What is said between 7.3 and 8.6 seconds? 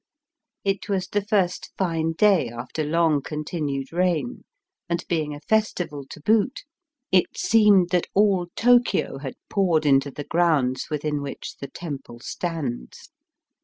seemed that all